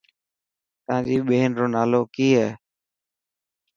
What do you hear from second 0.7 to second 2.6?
تانجي ٻين رو نالو ڪي هي.